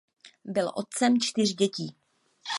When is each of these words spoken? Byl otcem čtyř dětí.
Byl 0.45 0.71
otcem 0.75 1.19
čtyř 1.21 1.53
dětí. 1.53 1.95